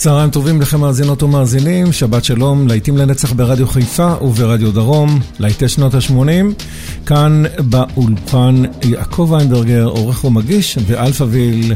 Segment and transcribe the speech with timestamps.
[0.00, 5.94] צהריים טובים לכם מאזינות ומאזינים, שבת שלום, להיטים לנצח ברדיו חיפה וברדיו דרום, להיטי שנות
[5.94, 6.64] ה-80.
[7.06, 11.74] כאן באולפן יעקב ויינברגר, עורך ומגיש, ו Alphaville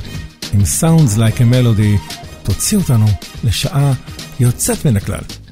[0.54, 2.14] עם Sounds Like a Melody.
[2.42, 3.06] תוציא אותנו
[3.44, 3.92] לשעה
[4.40, 5.43] יוצאת מן הכלל.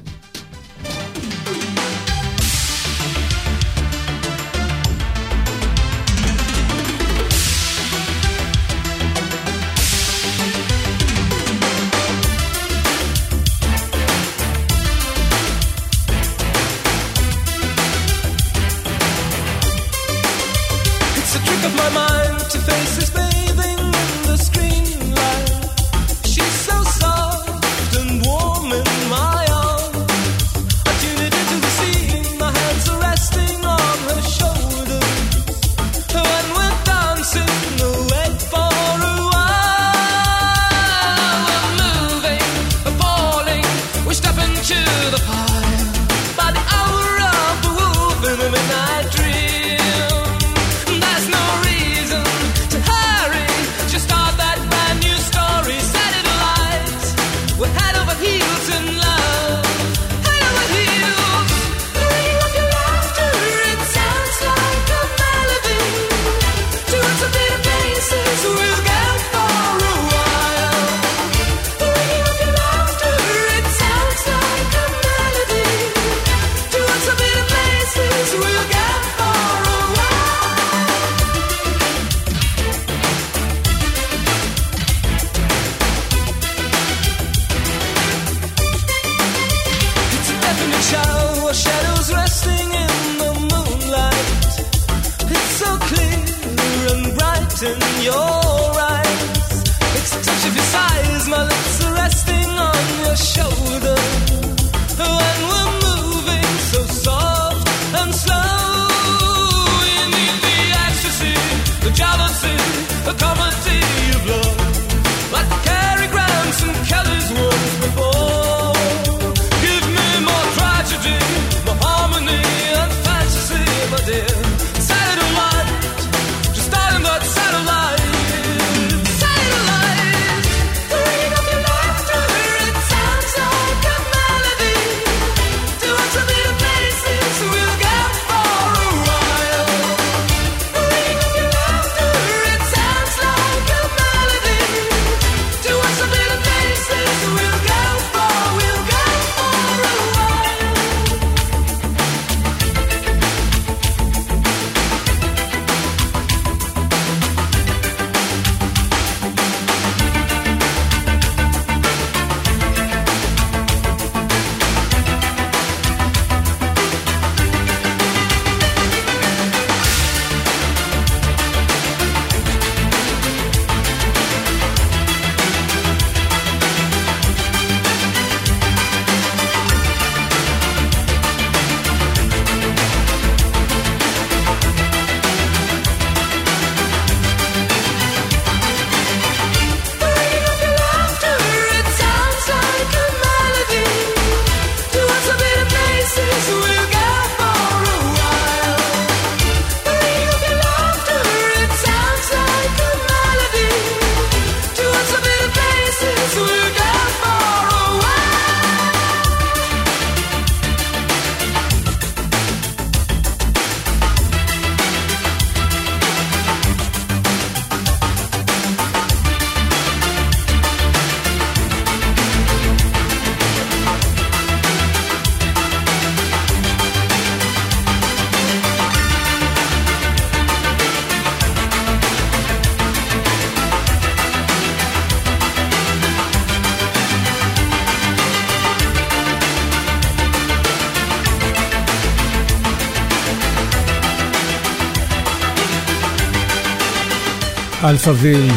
[248.07, 248.51] אלפאביל,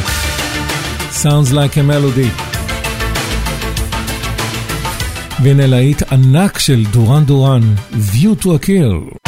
[1.13, 2.43] Sounds like a melody.
[5.43, 9.26] והנה להיט ענק של דורן דורן, View to a Kill.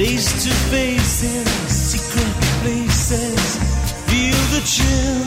[0.00, 3.58] Face to face in secret places,
[4.08, 5.26] feel the chill.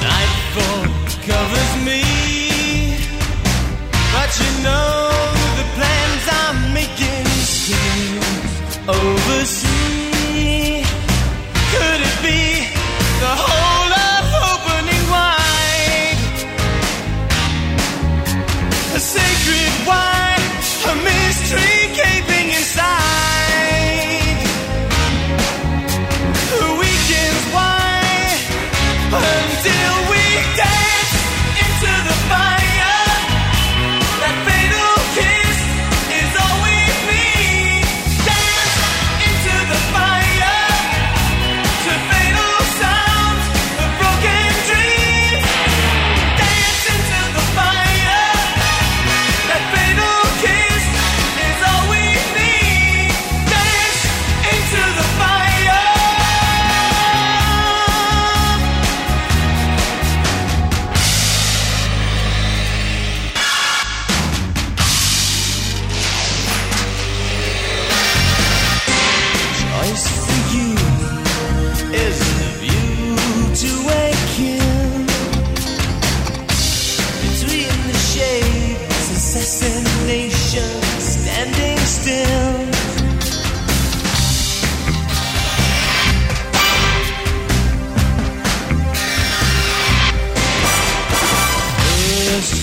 [0.00, 0.86] Nightfall
[1.26, 2.02] covers me,
[4.14, 4.85] but you know.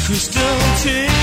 [0.06, 1.23] crystal tears.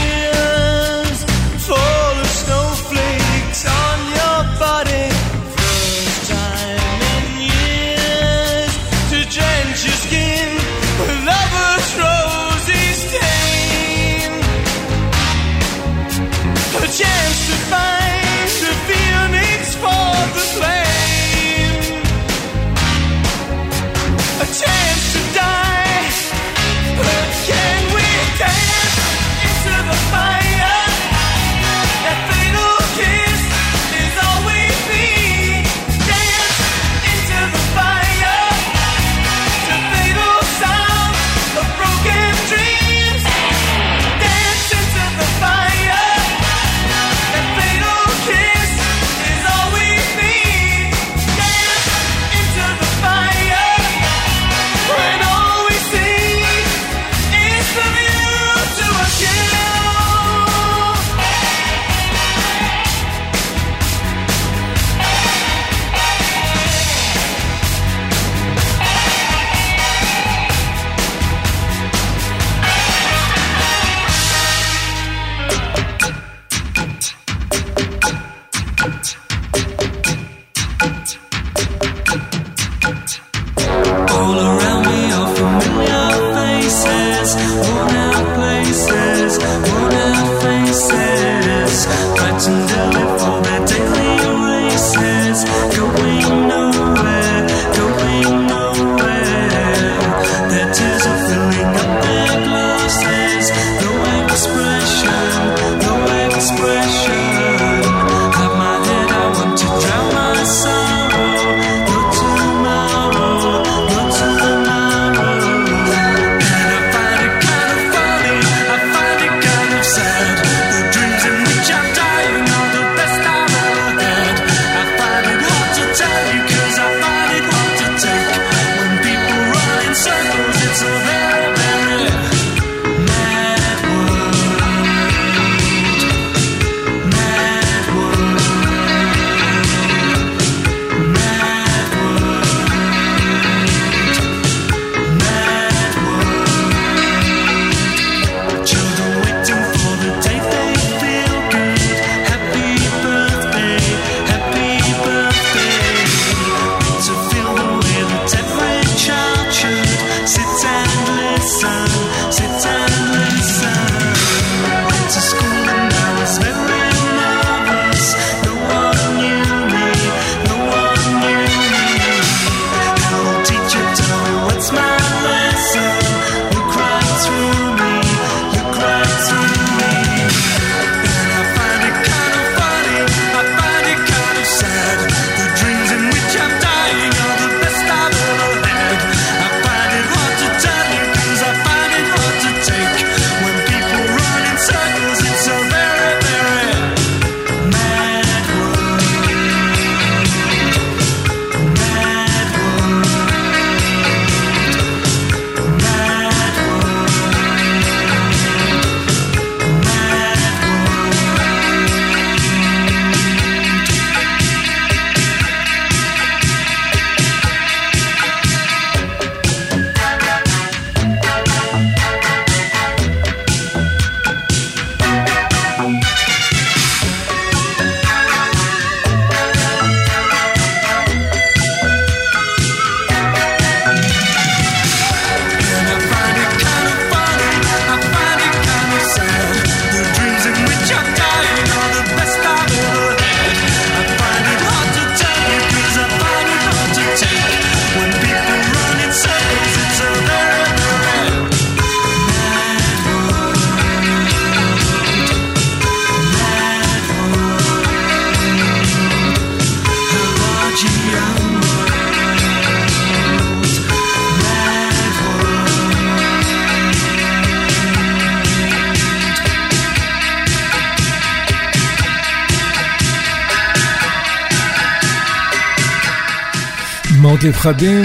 [277.62, 278.04] פחדים,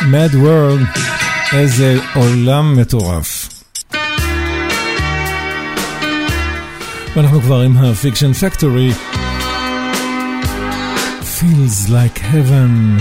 [0.00, 0.98] Mad World,
[1.52, 3.48] איזה עולם מטורף.
[7.16, 8.94] ואנחנו כבר עם ה-Fiction Factory,
[11.40, 13.00] Feels like heaven.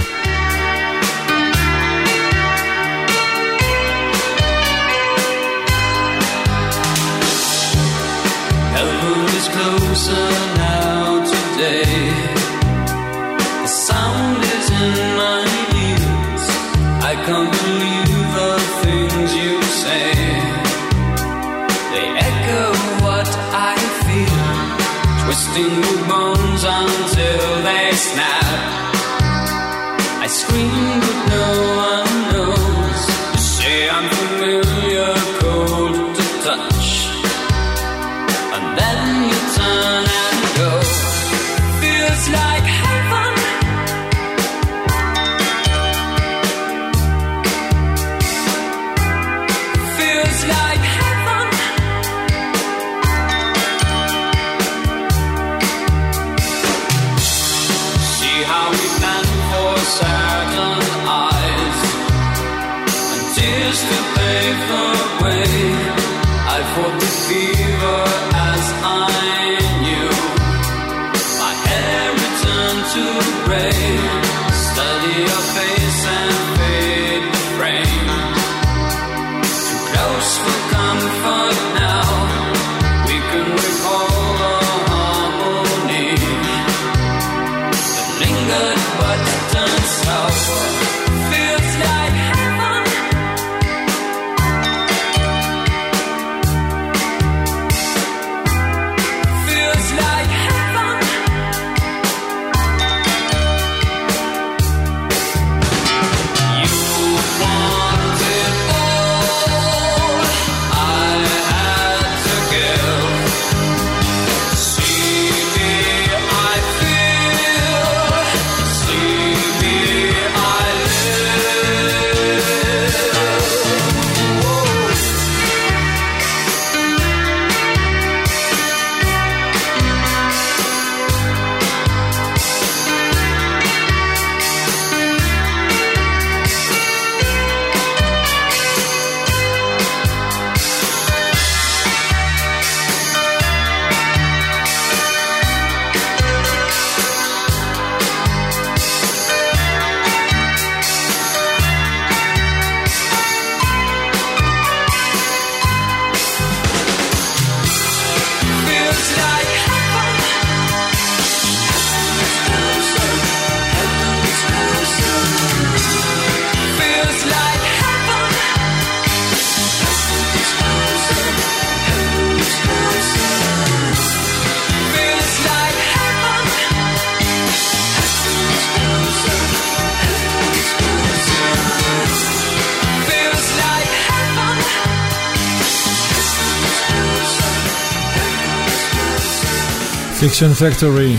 [190.34, 191.16] Fiction Factory.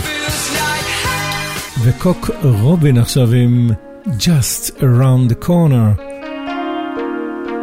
[1.83, 3.71] ו Cock Robin עכשיו עם
[4.05, 6.01] Just Around the Corner.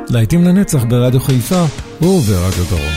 [0.09, 1.65] להיטים לנצח ברדיו חיפה
[2.01, 2.93] וברדיו דרום.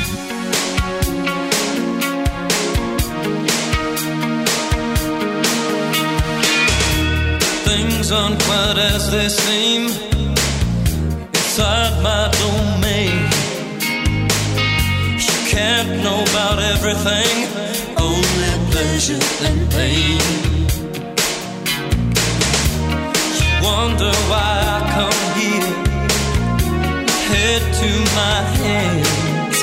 [7.66, 9.82] Things aren't quite as they seem
[11.40, 13.20] inside my domain.
[15.28, 17.65] You can't know about everything
[18.96, 20.20] pleasure and pain.
[23.62, 25.74] Wonder why I come here,
[27.32, 29.58] head to my hands.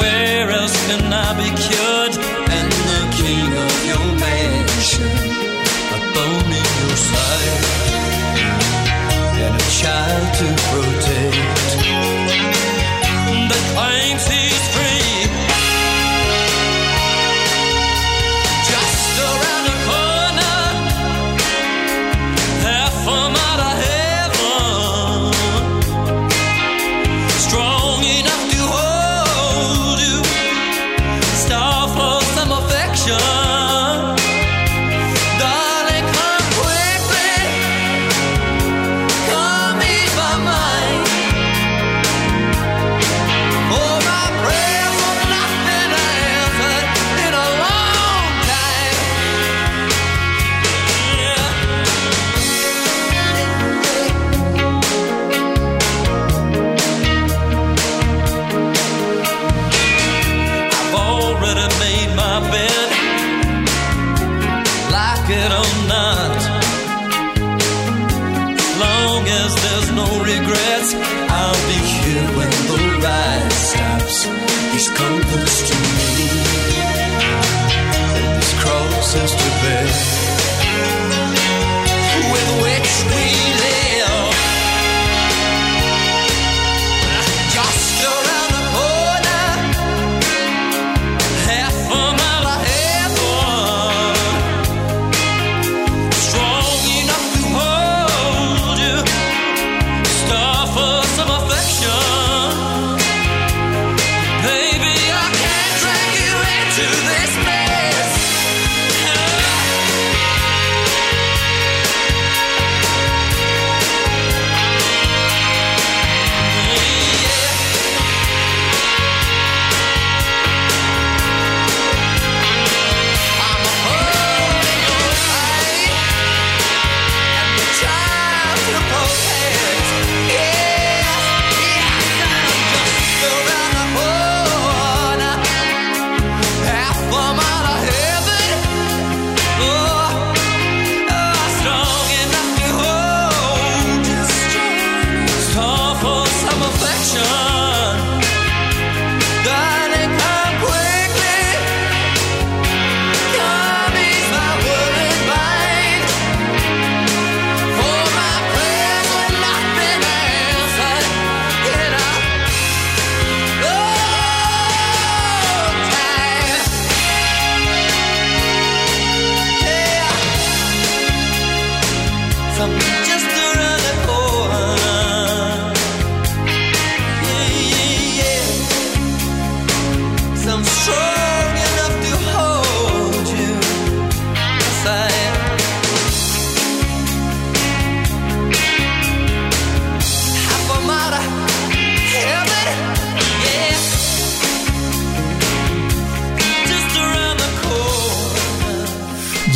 [0.00, 2.14] Where else can I be cured?
[2.56, 5.12] And the king of your mansion,
[5.94, 7.64] a bone in your side,
[9.44, 11.59] and a child to protect.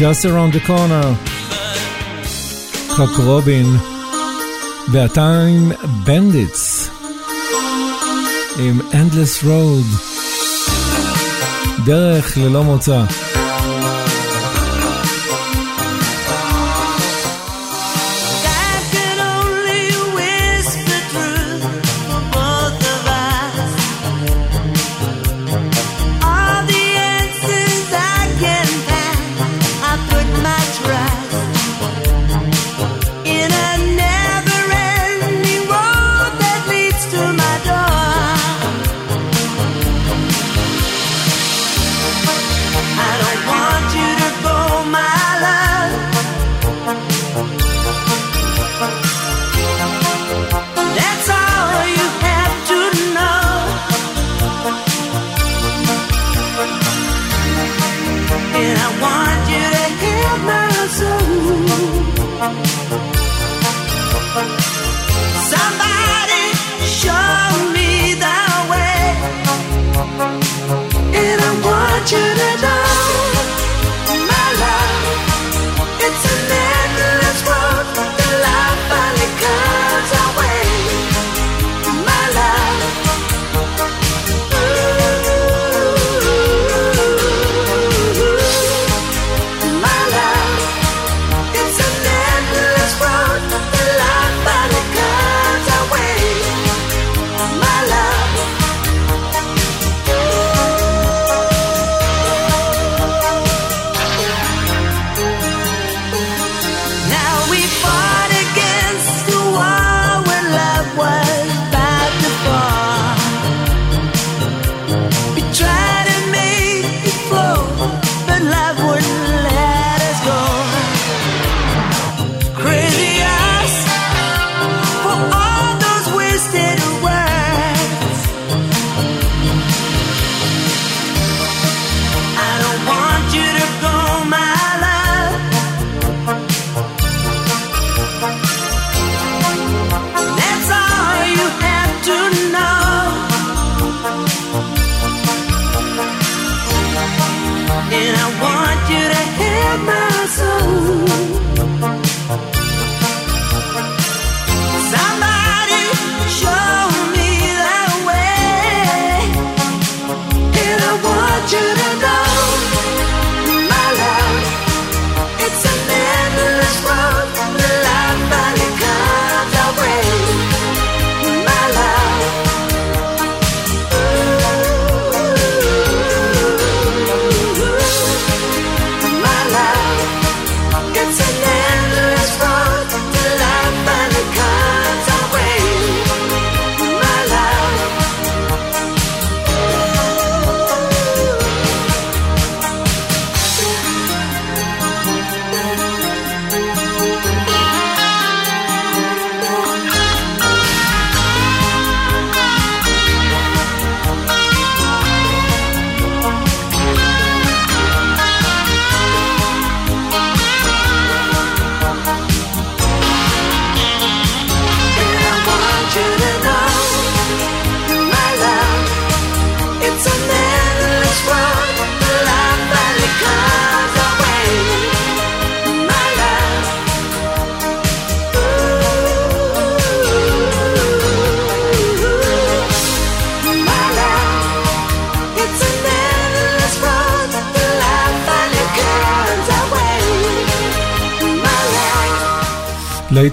[0.04, 1.06] Just Around the Corner,
[2.88, 3.66] חוק רובין,
[4.92, 5.72] והטיים
[6.04, 6.90] בנדיטס,
[8.58, 9.96] עם Endless Road,
[11.86, 13.04] דרך ללא מוצא.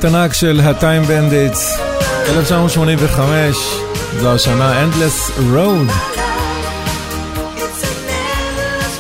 [0.03, 1.81] להיט ענק של ה-Time Bandits,
[2.29, 3.57] 1985,
[4.19, 5.91] זו השנה Endless Road.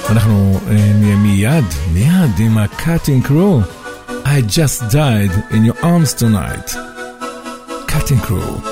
[0.09, 3.61] אנחנו נהיה מיד, מיד עם ה-Cutting Crew.
[4.25, 6.75] I just died in your arms tonight.
[7.87, 8.70] Cutting Crew.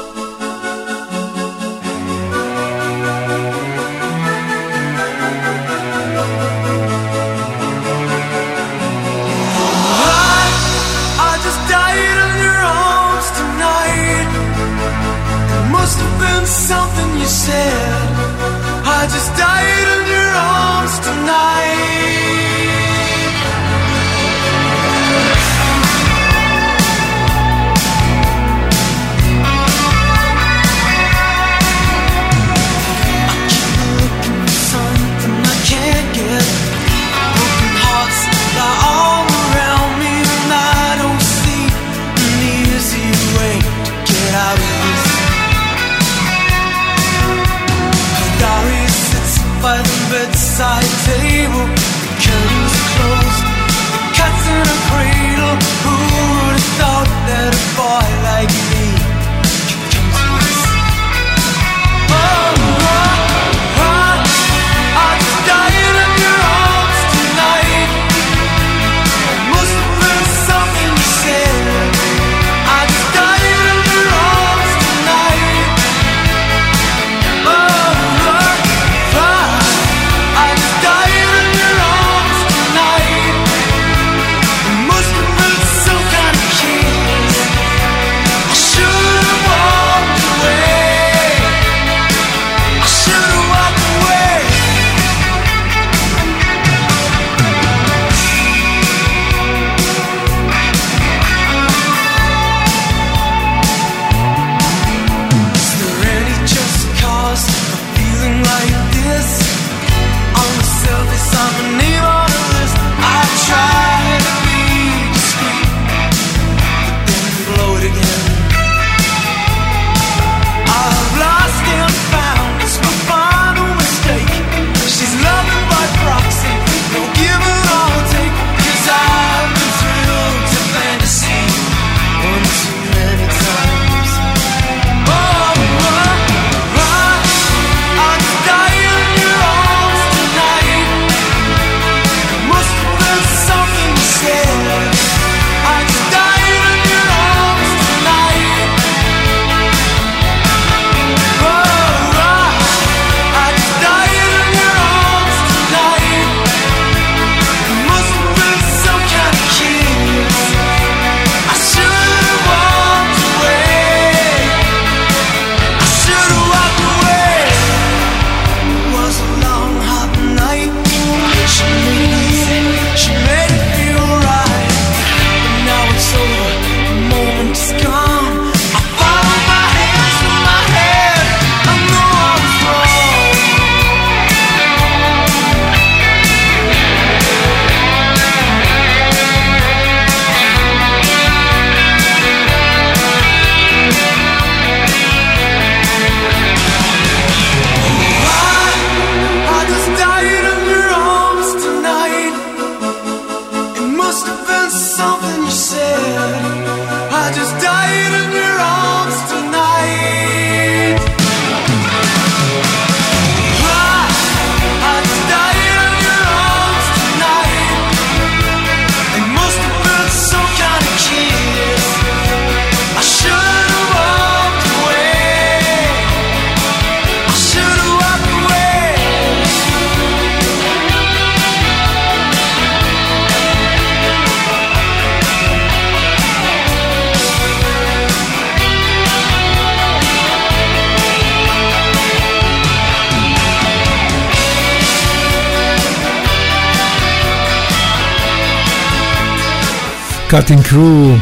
[250.29, 251.17] Cutting Crew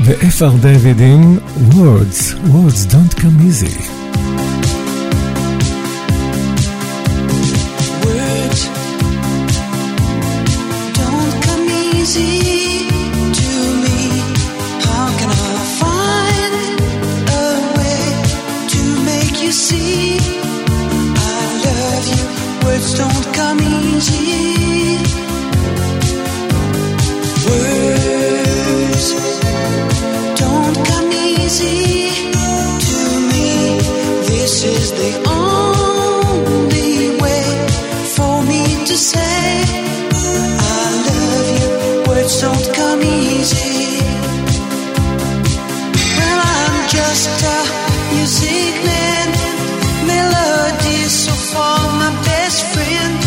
[0.00, 1.38] ו-FR David עם
[1.76, 3.76] Words, Words Don't Come Easy.
[8.04, 8.60] Words
[10.96, 12.59] don't come easy.
[34.62, 37.44] is the only way
[38.14, 39.64] for me to say
[40.58, 41.68] I love you.
[42.08, 44.00] Words don't come easy.
[46.16, 47.58] Well, I'm just a
[48.12, 49.28] music man,
[50.06, 53.19] melody so far my best friend.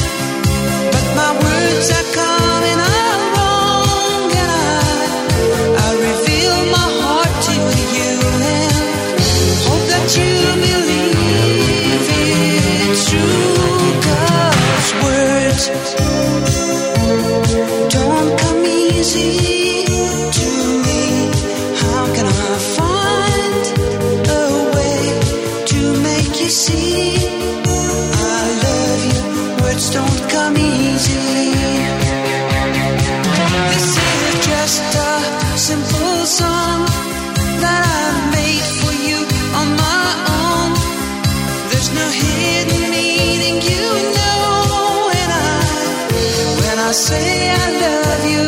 [47.04, 48.44] say I love you,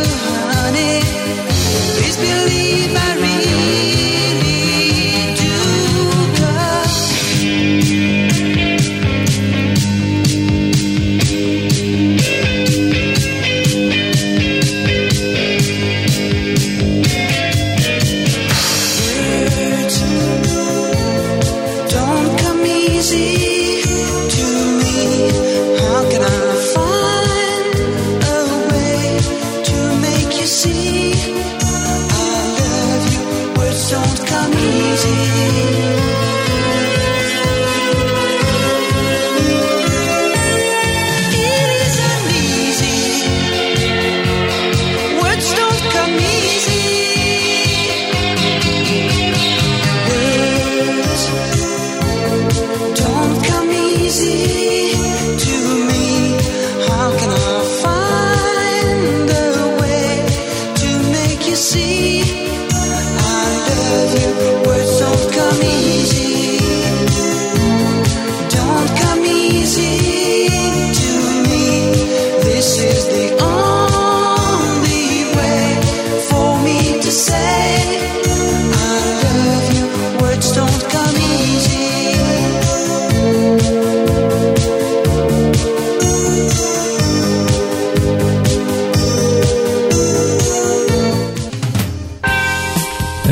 [0.54, 1.02] honey.
[1.98, 2.65] Please believe.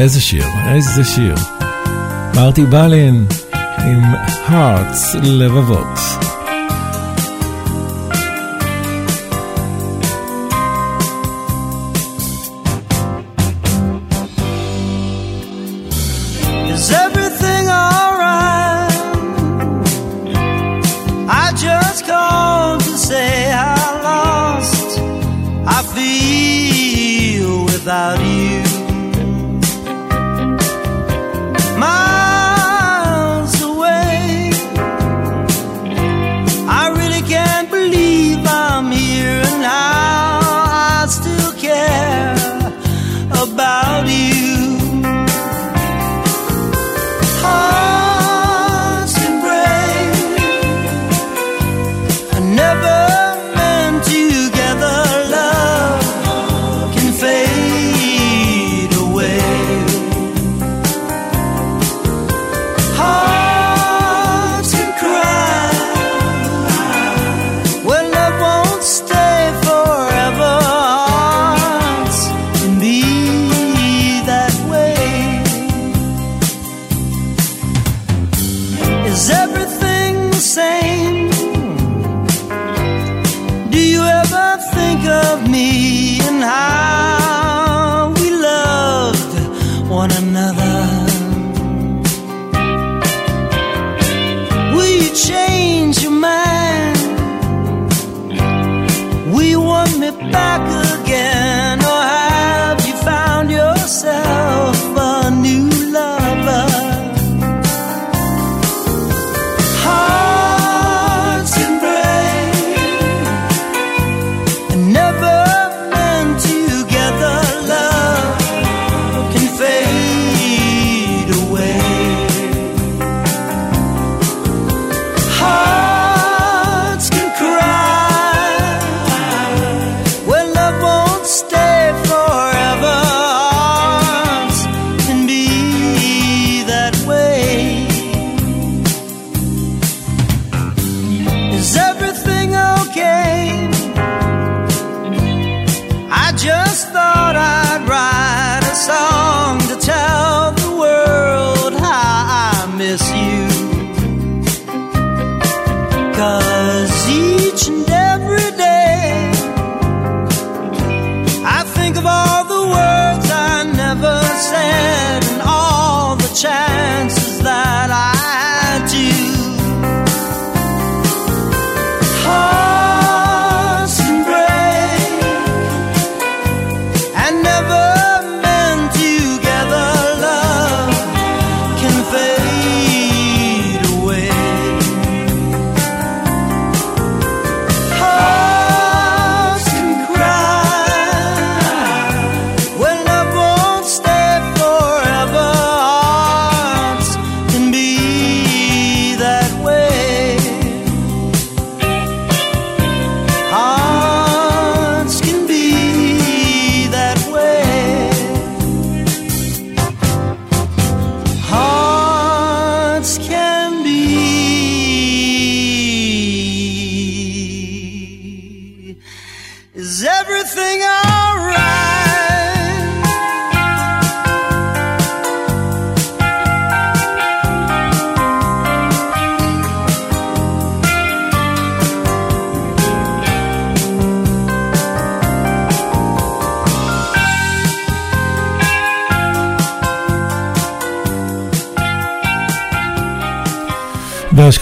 [0.04, 1.36] איזה שיר, איזה שיר.
[2.36, 3.26] מרטי בלין
[3.78, 4.02] עם
[4.48, 6.00] hearts לבבות.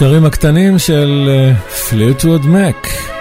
[0.02, 1.28] והשקרים הקטנים של
[1.88, 3.11] פליטווד מק.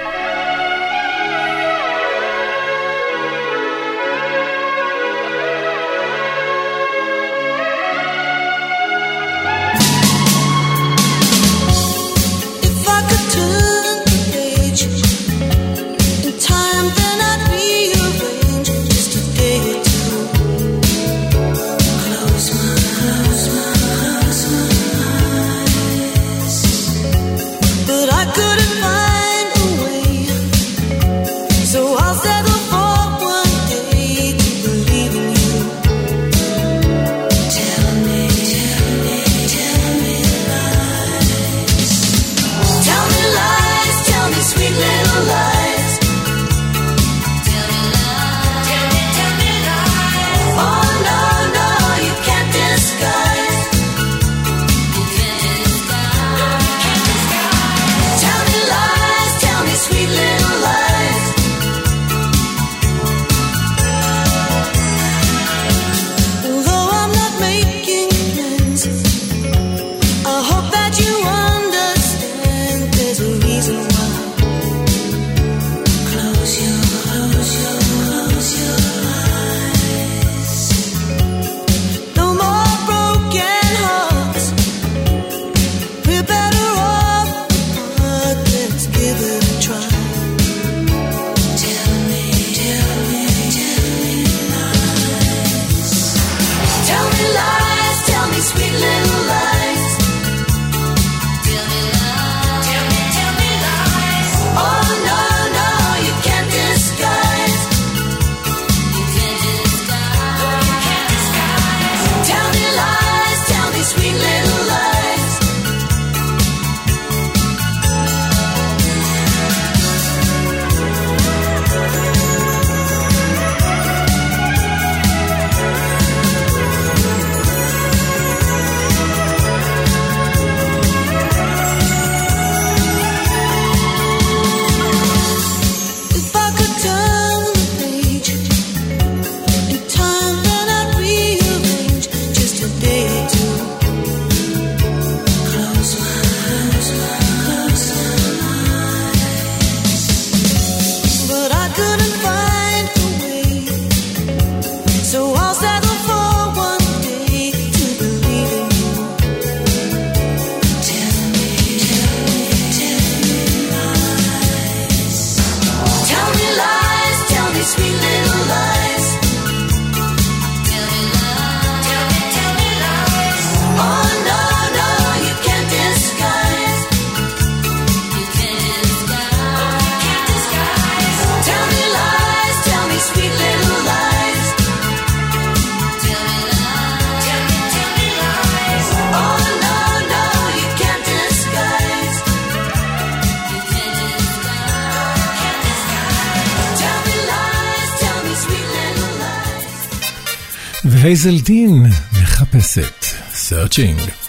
[201.11, 201.21] Lies.
[201.21, 201.85] והייזל דין
[202.21, 203.05] מחפשת.
[203.33, 204.20] Searching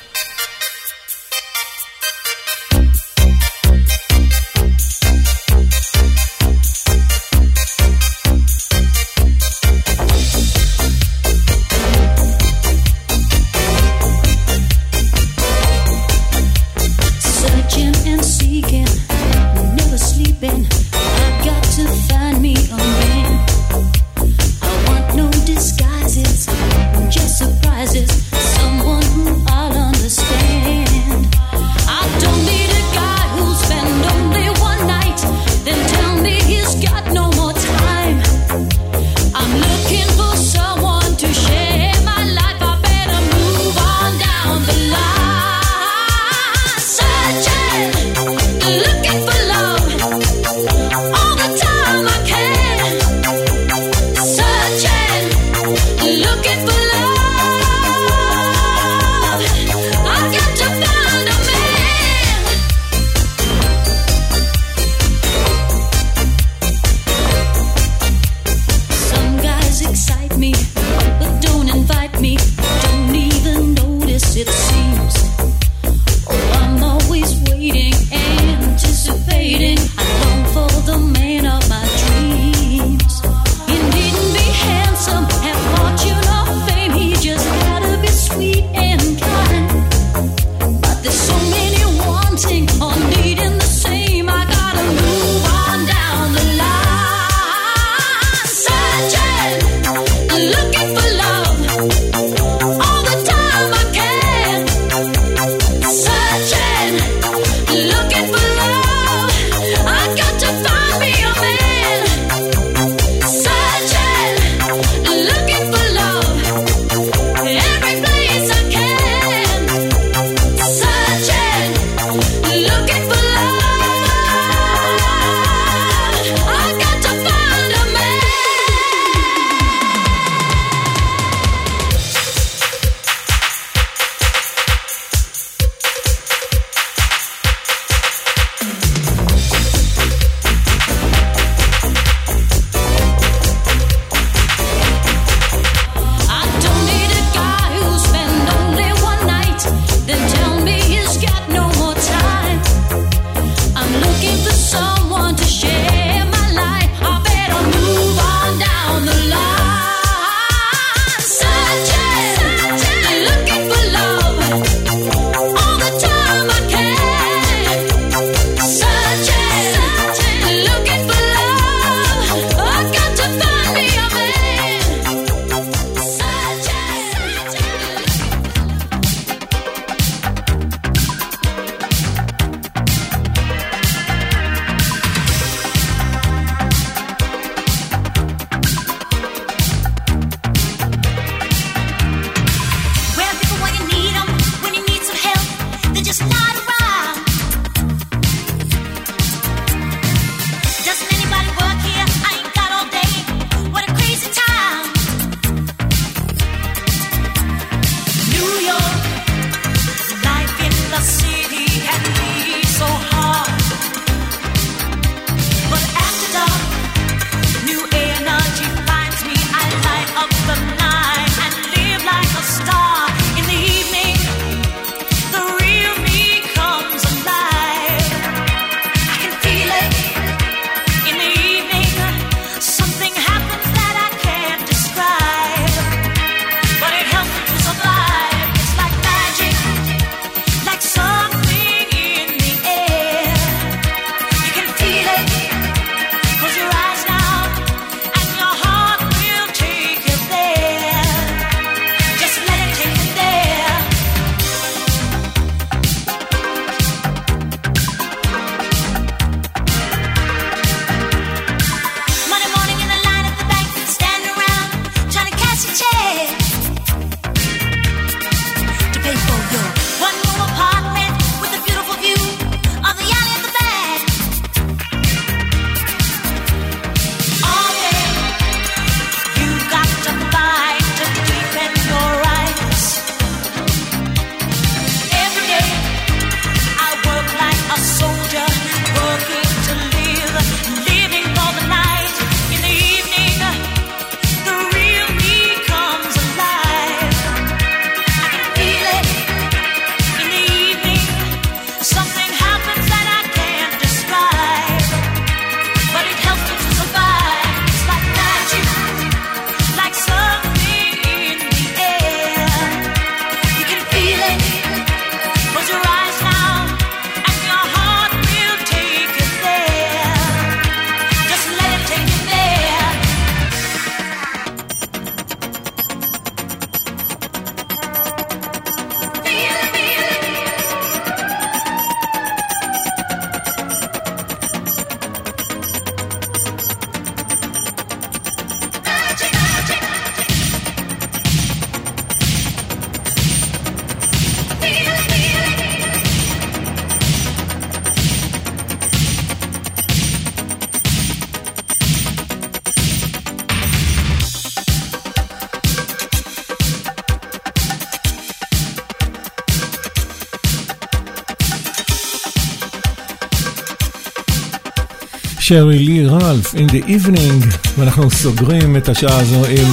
[365.55, 369.69] שרי לי רלף, In the Evening, ואנחנו סוגרים את השעה הזו עם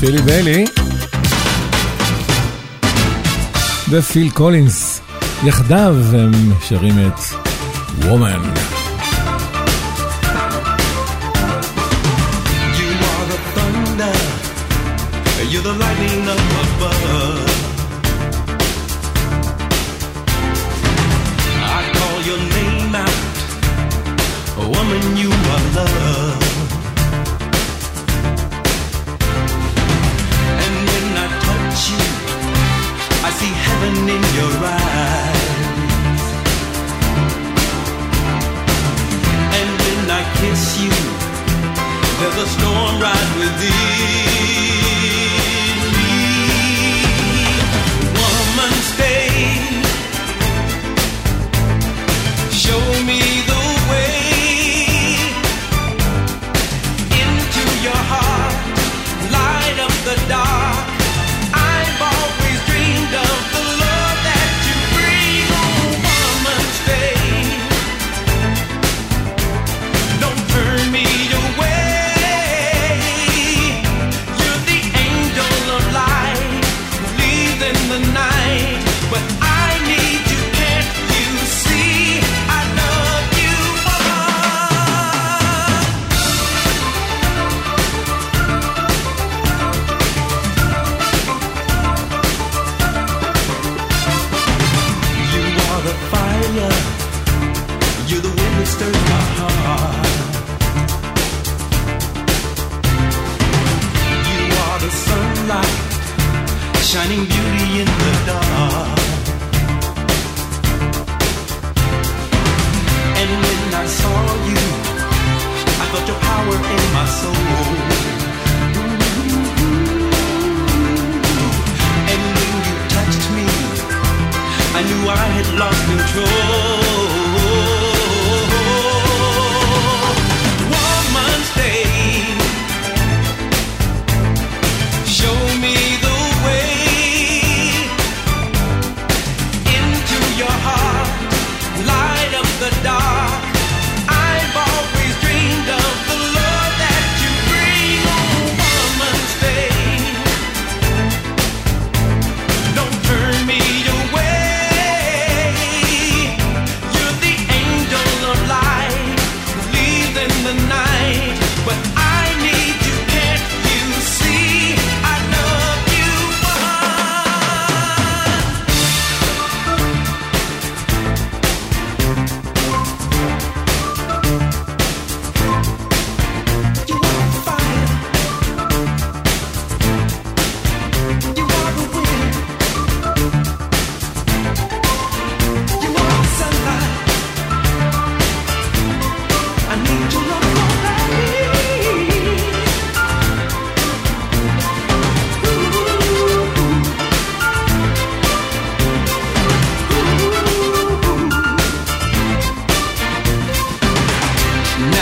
[0.00, 0.64] פילי בלי
[3.90, 5.00] ופיל קולינס.
[5.44, 7.20] יחדיו הם שרים את
[7.98, 8.50] וומן
[15.52, 16.19] You're the lightning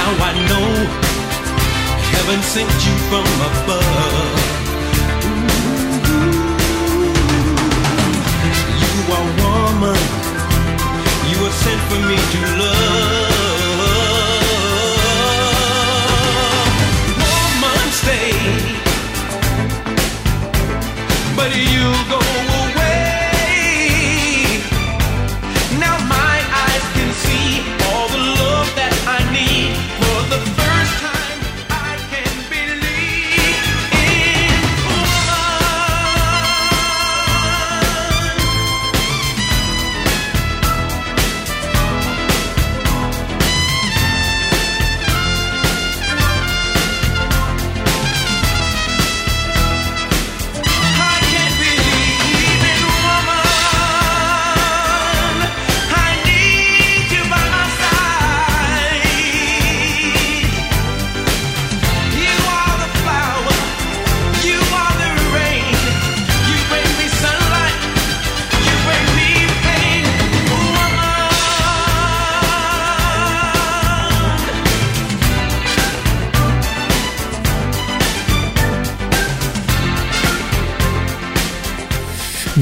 [0.09, 0.68] Now I know
[2.12, 4.40] heaven sent you from above.
[8.82, 10.00] You are woman,
[11.28, 13.36] you were sent for me to love.
[17.20, 18.32] Woman, stay,
[21.36, 22.28] but you go.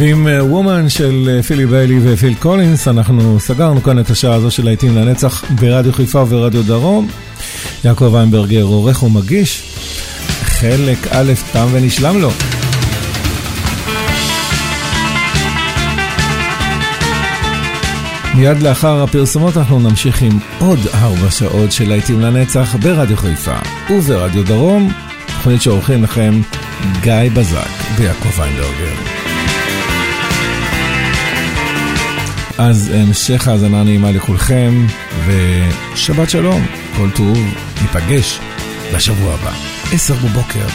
[0.08, 4.50] עם אה, וומן של אה, פילי ביילי ופיל קולינס, אנחנו סגרנו כאן את השעה הזו
[4.50, 7.08] של להיטים לנצח ברדיו חיפה וברדיו דרום.
[7.84, 9.62] יעקב איינברגר עורך ומגיש,
[10.42, 12.30] חלק א' תם ונשלם לו.
[18.34, 23.56] מיד לאחר הפרסומות אנחנו נמשיך עם עוד ארבע שעות של להיטים לנצח ברדיו חיפה
[23.90, 24.92] וברדיו דרום,
[25.26, 26.40] תוכנית שעורכים לכם
[27.02, 29.15] גיא בזק ויעקב איינברגר.
[32.58, 34.86] אז המשך האזנה נעימה לכולכם,
[35.26, 37.38] ושבת שלום, כל טוב,
[37.82, 38.40] ניפגש
[38.94, 39.52] בשבוע הבא,
[39.92, 40.66] עשר בבוקר.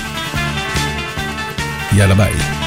[1.93, 2.61] יאללה ביי.